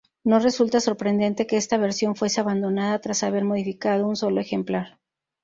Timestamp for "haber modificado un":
3.21-4.15